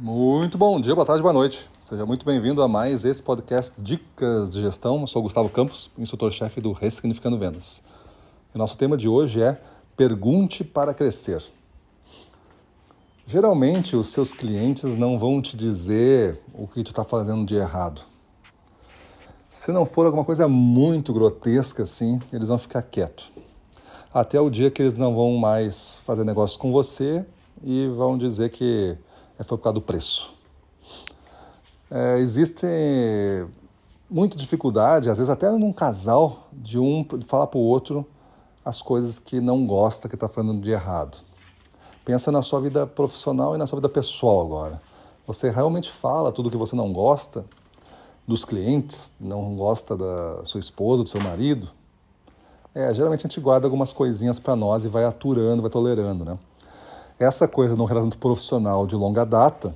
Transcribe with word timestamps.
Muito 0.00 0.56
bom 0.56 0.80
dia, 0.80 0.94
boa 0.94 1.04
tarde, 1.04 1.22
boa 1.22 1.34
noite. 1.34 1.68
Seja 1.80 2.06
muito 2.06 2.24
bem-vindo 2.24 2.62
a 2.62 2.68
mais 2.68 3.04
esse 3.04 3.20
podcast 3.20 3.72
Dicas 3.76 4.48
de 4.48 4.60
Gestão. 4.60 5.00
Eu 5.00 5.08
sou 5.08 5.20
Gustavo 5.20 5.48
Campos, 5.48 5.90
instrutor-chefe 5.98 6.60
do 6.60 6.70
Ressignificando 6.70 7.36
Vendas. 7.36 7.82
E 8.54 8.58
nosso 8.58 8.78
tema 8.78 8.96
de 8.96 9.08
hoje 9.08 9.42
é 9.42 9.60
Pergunte 9.96 10.62
para 10.62 10.94
Crescer. 10.94 11.42
Geralmente, 13.26 13.96
os 13.96 14.10
seus 14.10 14.32
clientes 14.32 14.96
não 14.96 15.18
vão 15.18 15.42
te 15.42 15.56
dizer 15.56 16.38
o 16.54 16.68
que 16.68 16.84
tu 16.84 16.90
está 16.90 17.04
fazendo 17.04 17.44
de 17.44 17.56
errado. 17.56 18.02
Se 19.50 19.72
não 19.72 19.84
for 19.84 20.06
alguma 20.06 20.24
coisa 20.24 20.46
muito 20.46 21.12
grotesca 21.12 21.82
assim, 21.82 22.20
eles 22.32 22.46
vão 22.46 22.56
ficar 22.56 22.82
quietos. 22.82 23.32
Até 24.14 24.40
o 24.40 24.48
dia 24.48 24.70
que 24.70 24.80
eles 24.80 24.94
não 24.94 25.12
vão 25.12 25.36
mais 25.38 25.98
fazer 26.06 26.22
negócio 26.22 26.56
com 26.56 26.70
você 26.70 27.26
e 27.64 27.88
vão 27.88 28.16
dizer 28.16 28.50
que 28.50 28.96
foi 29.44 29.56
por 29.56 29.64
causa 29.64 29.74
do 29.74 29.82
preço. 29.82 30.32
É, 31.90 32.18
existe 32.18 32.66
muita 34.10 34.36
dificuldade, 34.36 35.08
às 35.08 35.18
vezes 35.18 35.30
até 35.30 35.50
num 35.50 35.72
casal, 35.72 36.48
de 36.52 36.78
um 36.78 37.06
falar 37.26 37.46
para 37.46 37.58
o 37.58 37.62
outro 37.62 38.06
as 38.64 38.82
coisas 38.82 39.18
que 39.18 39.40
não 39.40 39.66
gosta, 39.66 40.08
que 40.08 40.14
está 40.14 40.28
fazendo 40.28 40.60
de 40.60 40.70
errado. 40.70 41.18
Pensa 42.04 42.30
na 42.30 42.42
sua 42.42 42.60
vida 42.60 42.86
profissional 42.86 43.54
e 43.54 43.58
na 43.58 43.66
sua 43.66 43.76
vida 43.76 43.88
pessoal 43.88 44.40
agora. 44.42 44.80
Você 45.26 45.50
realmente 45.50 45.90
fala 45.90 46.32
tudo 46.32 46.50
que 46.50 46.56
você 46.56 46.74
não 46.74 46.92
gosta 46.92 47.44
dos 48.26 48.44
clientes, 48.44 49.12
não 49.18 49.56
gosta 49.56 49.96
da 49.96 50.44
sua 50.44 50.60
esposa, 50.60 51.02
do 51.02 51.08
seu 51.08 51.20
marido? 51.20 51.68
É, 52.74 52.92
geralmente 52.92 53.20
a 53.20 53.28
gente 53.28 53.40
guarda 53.40 53.66
algumas 53.66 53.92
coisinhas 53.92 54.38
para 54.38 54.54
nós 54.54 54.84
e 54.84 54.88
vai 54.88 55.04
aturando, 55.04 55.62
vai 55.62 55.70
tolerando, 55.70 56.24
né? 56.24 56.38
Essa 57.18 57.48
coisa 57.48 57.74
no 57.74 57.84
relacionamento 57.84 58.18
profissional 58.18 58.86
de 58.86 58.94
longa 58.94 59.24
data 59.24 59.74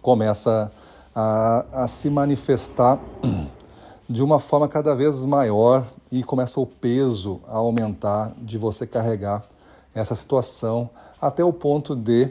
começa 0.00 0.70
a, 1.14 1.64
a, 1.72 1.88
se 1.88 2.08
manifestar 2.08 3.00
de 4.08 4.22
uma 4.22 4.38
forma 4.38 4.68
cada 4.68 4.94
vez 4.94 5.24
maior 5.24 5.86
e 6.12 6.22
começa 6.22 6.60
o 6.60 6.66
peso 6.66 7.40
a 7.48 7.56
aumentar 7.56 8.32
de 8.38 8.56
você 8.56 8.86
carregar 8.86 9.42
essa 9.94 10.14
situação 10.14 10.88
até 11.20 11.44
o 11.44 11.52
ponto 11.52 11.96
de 11.96 12.30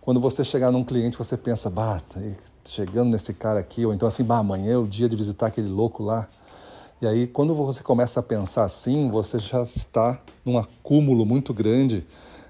quando 0.00 0.20
você 0.20 0.44
chegar 0.44 0.70
num 0.70 0.84
cliente 0.84 1.18
você 1.18 1.36
pensa, 1.36 1.68
bah, 1.68 2.00
tá 2.08 2.20
chegando 2.64 3.10
nesse 3.10 3.34
cara 3.34 3.58
aqui, 3.58 3.84
ou 3.84 3.92
então 3.92 4.06
assim, 4.06 4.22
bah, 4.22 4.38
amanhã 4.38 4.74
é 4.74 4.76
o 4.76 4.86
dia 4.86 5.08
de 5.08 5.16
visitar 5.16 5.46
aquele 5.46 5.68
louco 5.68 6.02
lá. 6.02 6.28
E 7.00 7.06
aí, 7.06 7.26
quando 7.26 7.54
você 7.54 7.82
começa 7.82 8.18
a 8.18 8.22
pensar 8.22 8.64
assim, 8.64 9.08
você 9.08 9.38
já 9.38 9.62
está 9.62 10.18
num 10.44 10.58
acúmulo 10.58 11.24
muito 11.24 11.54
grande 11.54 12.06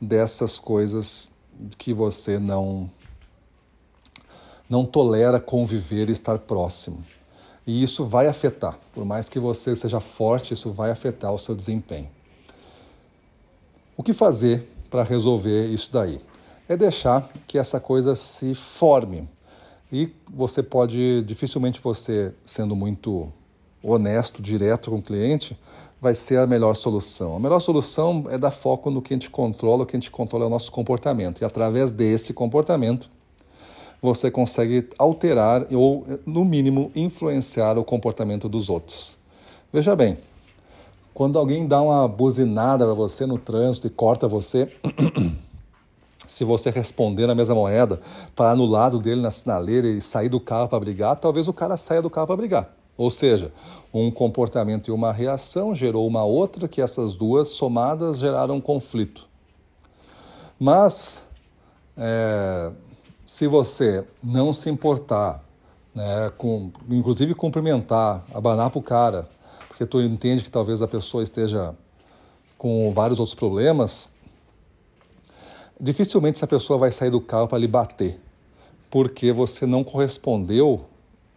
dessas 0.00 0.58
coisas 0.58 1.30
que 1.76 1.92
você 1.92 2.38
não 2.38 2.90
não 4.68 4.86
tolera 4.86 5.40
conviver 5.40 6.08
e 6.08 6.12
estar 6.12 6.38
próximo. 6.38 7.04
E 7.66 7.82
isso 7.82 8.04
vai 8.04 8.28
afetar, 8.28 8.78
por 8.94 9.04
mais 9.04 9.28
que 9.28 9.38
você 9.40 9.74
seja 9.74 9.98
forte, 9.98 10.54
isso 10.54 10.70
vai 10.70 10.92
afetar 10.92 11.32
o 11.32 11.38
seu 11.38 11.56
desempenho. 11.56 12.08
O 13.96 14.02
que 14.02 14.12
fazer 14.12 14.68
para 14.88 15.02
resolver 15.02 15.66
isso 15.66 15.92
daí? 15.92 16.20
É 16.68 16.76
deixar 16.76 17.28
que 17.48 17.58
essa 17.58 17.80
coisa 17.80 18.14
se 18.14 18.54
forme. 18.54 19.28
E 19.92 20.08
você 20.28 20.62
pode, 20.62 21.22
dificilmente 21.22 21.80
você, 21.80 22.32
sendo 22.44 22.76
muito 22.76 23.30
honesto, 23.82 24.42
direto 24.42 24.90
com 24.90 24.98
o 24.98 25.02
cliente, 25.02 25.58
vai 26.00 26.14
ser 26.14 26.38
a 26.38 26.46
melhor 26.46 26.74
solução. 26.74 27.36
A 27.36 27.40
melhor 27.40 27.60
solução 27.60 28.24
é 28.30 28.38
dar 28.38 28.50
foco 28.50 28.90
no 28.90 29.02
que 29.02 29.12
a 29.12 29.16
gente 29.16 29.28
controla, 29.28 29.82
o 29.82 29.86
que 29.86 29.96
a 29.96 30.00
gente 30.00 30.10
controla 30.10 30.44
é 30.44 30.46
o 30.46 30.50
nosso 30.50 30.72
comportamento. 30.72 31.42
E 31.42 31.44
através 31.44 31.90
desse 31.90 32.32
comportamento, 32.32 33.10
você 34.00 34.30
consegue 34.30 34.88
alterar 34.98 35.66
ou, 35.72 36.06
no 36.24 36.44
mínimo, 36.44 36.90
influenciar 36.94 37.76
o 37.78 37.84
comportamento 37.84 38.48
dos 38.48 38.70
outros. 38.70 39.16
Veja 39.72 39.94
bem, 39.94 40.16
quando 41.12 41.38
alguém 41.38 41.66
dá 41.66 41.82
uma 41.82 42.08
buzinada 42.08 42.86
para 42.86 42.94
você 42.94 43.26
no 43.26 43.38
trânsito 43.38 43.86
e 43.86 43.90
corta 43.90 44.26
você, 44.26 44.72
se 46.26 46.44
você 46.44 46.70
responder 46.70 47.26
na 47.26 47.34
mesma 47.34 47.54
moeda, 47.54 48.00
parar 48.34 48.56
no 48.56 48.64
lado 48.64 48.98
dele 48.98 49.20
na 49.20 49.30
sinaleira 49.30 49.86
e 49.86 50.00
sair 50.00 50.30
do 50.30 50.40
carro 50.40 50.68
para 50.68 50.80
brigar, 50.80 51.16
talvez 51.16 51.46
o 51.46 51.52
cara 51.52 51.76
saia 51.76 52.00
do 52.00 52.08
carro 52.08 52.28
para 52.28 52.36
brigar. 52.36 52.79
Ou 53.00 53.08
seja, 53.08 53.50
um 53.94 54.10
comportamento 54.10 54.88
e 54.88 54.90
uma 54.92 55.10
reação 55.10 55.74
gerou 55.74 56.06
uma 56.06 56.22
outra 56.22 56.68
que 56.68 56.82
essas 56.82 57.14
duas 57.14 57.48
somadas 57.48 58.18
geraram 58.18 58.56
um 58.56 58.60
conflito. 58.60 59.26
Mas 60.58 61.24
é, 61.96 62.70
se 63.24 63.46
você 63.46 64.04
não 64.22 64.52
se 64.52 64.68
importar, 64.68 65.42
né, 65.94 66.30
com, 66.36 66.70
inclusive 66.90 67.34
cumprimentar, 67.34 68.22
abanar 68.34 68.68
para 68.68 68.78
o 68.78 68.82
cara, 68.82 69.26
porque 69.66 69.86
tu 69.86 69.98
entende 70.02 70.44
que 70.44 70.50
talvez 70.50 70.82
a 70.82 70.86
pessoa 70.86 71.22
esteja 71.22 71.74
com 72.58 72.92
vários 72.92 73.18
outros 73.18 73.34
problemas, 73.34 74.10
dificilmente 75.80 76.36
essa 76.36 76.46
pessoa 76.46 76.78
vai 76.78 76.92
sair 76.92 77.08
do 77.08 77.18
carro 77.22 77.48
para 77.48 77.56
lhe 77.56 77.66
bater, 77.66 78.20
porque 78.90 79.32
você 79.32 79.64
não 79.64 79.82
correspondeu 79.82 80.84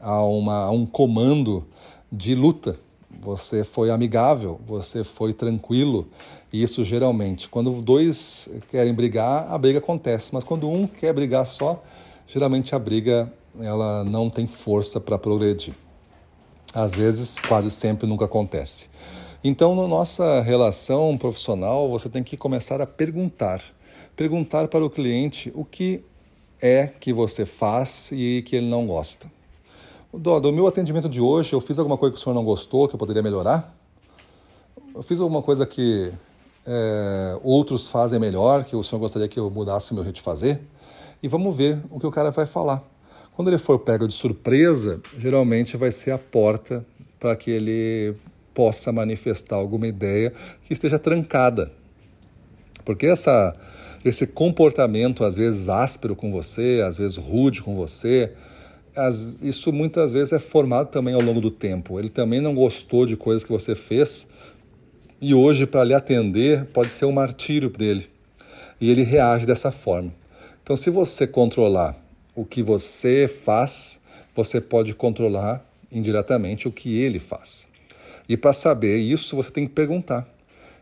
a, 0.00 0.22
uma, 0.22 0.64
a 0.64 0.70
um 0.70 0.86
comando 0.86 1.66
de 2.10 2.34
luta. 2.34 2.78
Você 3.20 3.64
foi 3.64 3.90
amigável, 3.90 4.60
você 4.64 5.02
foi 5.02 5.32
tranquilo. 5.32 6.08
E 6.52 6.62
isso 6.62 6.84
geralmente, 6.84 7.48
quando 7.48 7.70
dois 7.82 8.48
querem 8.70 8.94
brigar, 8.94 9.50
a 9.50 9.58
briga 9.58 9.78
acontece. 9.78 10.32
Mas 10.32 10.44
quando 10.44 10.70
um 10.70 10.86
quer 10.86 11.12
brigar 11.12 11.46
só, 11.46 11.82
geralmente 12.26 12.74
a 12.74 12.78
briga 12.78 13.32
ela 13.60 14.04
não 14.04 14.28
tem 14.28 14.46
força 14.46 15.00
para 15.00 15.18
progredir. 15.18 15.74
Às 16.74 16.94
vezes, 16.94 17.38
quase 17.38 17.70
sempre 17.70 18.06
nunca 18.06 18.26
acontece. 18.26 18.88
Então, 19.42 19.74
na 19.74 19.86
nossa 19.86 20.40
relação 20.40 21.16
profissional, 21.16 21.88
você 21.88 22.08
tem 22.08 22.22
que 22.22 22.36
começar 22.36 22.80
a 22.80 22.86
perguntar. 22.86 23.62
Perguntar 24.14 24.68
para 24.68 24.84
o 24.84 24.90
cliente 24.90 25.52
o 25.54 25.64
que 25.64 26.04
é 26.60 26.86
que 26.86 27.12
você 27.12 27.46
faz 27.46 28.10
e 28.12 28.42
que 28.46 28.56
ele 28.56 28.68
não 28.68 28.86
gosta. 28.86 29.30
Do, 30.16 30.40
do 30.40 30.50
meu 30.50 30.66
atendimento 30.66 31.10
de 31.10 31.20
hoje, 31.20 31.52
eu 31.52 31.60
fiz 31.60 31.78
alguma 31.78 31.98
coisa 31.98 32.14
que 32.14 32.18
o 32.18 32.22
senhor 32.22 32.34
não 32.34 32.42
gostou, 32.42 32.88
que 32.88 32.94
eu 32.94 32.98
poderia 32.98 33.22
melhorar? 33.22 33.76
Eu 34.94 35.02
fiz 35.02 35.20
alguma 35.20 35.42
coisa 35.42 35.66
que 35.66 36.10
é, 36.66 37.38
outros 37.42 37.88
fazem 37.88 38.18
melhor, 38.18 38.64
que 38.64 38.74
o 38.74 38.82
senhor 38.82 38.98
gostaria 38.98 39.28
que 39.28 39.38
eu 39.38 39.50
mudasse 39.50 39.92
o 39.92 39.94
meu 39.94 40.02
jeito 40.02 40.16
de 40.16 40.22
fazer? 40.22 40.62
E 41.22 41.28
vamos 41.28 41.54
ver 41.54 41.78
o 41.90 42.00
que 42.00 42.06
o 42.06 42.10
cara 42.10 42.30
vai 42.30 42.46
falar. 42.46 42.82
Quando 43.34 43.48
ele 43.48 43.58
for 43.58 43.78
pego 43.78 44.08
de 44.08 44.14
surpresa, 44.14 45.02
geralmente 45.18 45.76
vai 45.76 45.90
ser 45.90 46.12
a 46.12 46.18
porta 46.18 46.82
para 47.20 47.36
que 47.36 47.50
ele 47.50 48.16
possa 48.54 48.90
manifestar 48.90 49.56
alguma 49.56 49.86
ideia 49.86 50.32
que 50.64 50.72
esteja 50.72 50.98
trancada. 50.98 51.70
Porque 52.86 53.04
essa, 53.04 53.54
esse 54.02 54.26
comportamento, 54.26 55.24
às 55.24 55.36
vezes 55.36 55.68
áspero 55.68 56.16
com 56.16 56.32
você, 56.32 56.82
às 56.86 56.96
vezes 56.96 57.18
rude 57.18 57.62
com 57.62 57.76
você, 57.76 58.32
as, 58.96 59.38
isso 59.42 59.72
muitas 59.72 60.12
vezes 60.12 60.32
é 60.32 60.38
formado 60.38 60.88
também 60.88 61.14
ao 61.14 61.20
longo 61.20 61.40
do 61.40 61.50
tempo. 61.50 61.98
Ele 61.98 62.08
também 62.08 62.40
não 62.40 62.54
gostou 62.54 63.06
de 63.06 63.16
coisas 63.16 63.44
que 63.44 63.52
você 63.52 63.74
fez 63.74 64.28
e 65.20 65.32
hoje, 65.32 65.66
para 65.66 65.82
lhe 65.82 65.94
atender, 65.94 66.66
pode 66.66 66.92
ser 66.92 67.06
um 67.06 67.12
martírio 67.12 67.70
dele. 67.70 68.06
E 68.78 68.90
ele 68.90 69.02
reage 69.02 69.46
dessa 69.46 69.72
forma. 69.72 70.12
Então, 70.62 70.76
se 70.76 70.90
você 70.90 71.26
controlar 71.26 71.96
o 72.34 72.44
que 72.44 72.62
você 72.62 73.26
faz, 73.26 73.98
você 74.34 74.60
pode 74.60 74.94
controlar 74.94 75.64
indiretamente 75.90 76.68
o 76.68 76.72
que 76.72 76.98
ele 77.00 77.18
faz. 77.18 77.66
E 78.28 78.36
para 78.36 78.52
saber 78.52 78.98
isso, 78.98 79.34
você 79.34 79.50
tem 79.50 79.66
que 79.66 79.72
perguntar. 79.72 80.28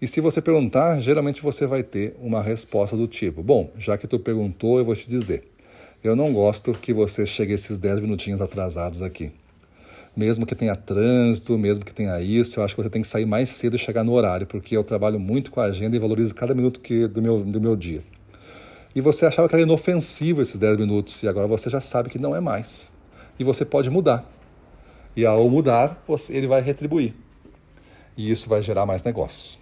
E 0.00 0.06
se 0.06 0.20
você 0.20 0.42
perguntar, 0.42 1.00
geralmente 1.00 1.40
você 1.40 1.66
vai 1.66 1.82
ter 1.82 2.14
uma 2.20 2.42
resposta 2.42 2.96
do 2.96 3.08
tipo: 3.08 3.42
Bom, 3.42 3.70
já 3.78 3.96
que 3.96 4.06
tu 4.06 4.18
perguntou, 4.18 4.78
eu 4.78 4.84
vou 4.84 4.94
te 4.94 5.08
dizer. 5.08 5.44
Eu 6.02 6.14
não 6.14 6.32
gosto 6.32 6.72
que 6.74 6.92
você 6.92 7.26
chegue 7.26 7.54
esses 7.54 7.76
10 7.76 8.00
minutinhos 8.00 8.40
atrasados 8.40 9.02
aqui. 9.02 9.32
Mesmo 10.16 10.46
que 10.46 10.54
tenha 10.54 10.76
trânsito, 10.76 11.58
mesmo 11.58 11.84
que 11.84 11.92
tenha 11.92 12.20
isso, 12.20 12.60
eu 12.60 12.64
acho 12.64 12.74
que 12.74 12.82
você 12.82 12.88
tem 12.88 13.02
que 13.02 13.08
sair 13.08 13.26
mais 13.26 13.50
cedo 13.50 13.74
e 13.74 13.78
chegar 13.78 14.04
no 14.04 14.12
horário, 14.12 14.46
porque 14.46 14.76
eu 14.76 14.84
trabalho 14.84 15.18
muito 15.18 15.50
com 15.50 15.60
a 15.60 15.64
agenda 15.64 15.96
e 15.96 15.98
valorizo 15.98 16.34
cada 16.36 16.54
minuto 16.54 16.78
que, 16.78 17.08
do, 17.08 17.20
meu, 17.20 17.42
do 17.42 17.60
meu 17.60 17.74
dia. 17.74 18.02
E 18.94 19.00
você 19.00 19.26
achava 19.26 19.48
que 19.48 19.56
era 19.56 19.62
inofensivo 19.62 20.40
esses 20.40 20.56
10 20.56 20.76
minutos, 20.76 21.20
e 21.24 21.28
agora 21.28 21.48
você 21.48 21.68
já 21.68 21.80
sabe 21.80 22.10
que 22.10 22.18
não 22.18 22.34
é 22.34 22.40
mais. 22.40 22.90
E 23.36 23.42
você 23.42 23.64
pode 23.64 23.90
mudar. 23.90 24.24
E 25.16 25.26
ao 25.26 25.48
mudar, 25.50 26.00
você, 26.06 26.32
ele 26.32 26.46
vai 26.46 26.60
retribuir. 26.60 27.12
E 28.16 28.30
isso 28.30 28.48
vai 28.48 28.62
gerar 28.62 28.86
mais 28.86 29.02
negócios. 29.02 29.58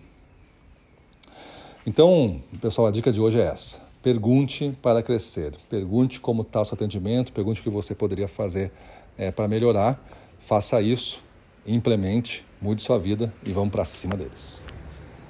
Então, 1.86 2.40
pessoal, 2.60 2.88
a 2.88 2.90
dica 2.90 3.10
de 3.10 3.20
hoje 3.20 3.40
é 3.40 3.44
essa. 3.44 3.85
Pergunte 4.06 4.72
para 4.80 5.02
crescer. 5.02 5.56
Pergunte 5.68 6.20
como 6.20 6.42
está 6.42 6.60
o 6.60 6.64
seu 6.64 6.76
atendimento, 6.76 7.32
pergunte 7.32 7.58
o 7.58 7.64
que 7.64 7.68
você 7.68 7.92
poderia 7.92 8.28
fazer 8.28 8.70
é, 9.18 9.32
para 9.32 9.48
melhorar. 9.48 10.00
Faça 10.38 10.80
isso, 10.80 11.20
implemente, 11.66 12.46
mude 12.62 12.82
sua 12.82 13.00
vida 13.00 13.34
e 13.44 13.50
vamos 13.50 13.72
para 13.72 13.84
cima 13.84 14.16
deles. 14.16 14.62